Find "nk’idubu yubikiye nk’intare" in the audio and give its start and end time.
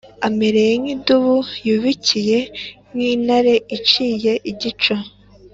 0.81-3.55